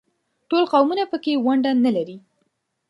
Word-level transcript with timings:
ټول 0.49 0.63
قومونه 0.71 1.03
په 1.11 1.17
کې 1.23 1.33
ونډه 1.45 1.71
نه 1.83 1.91
لري. 1.97 2.17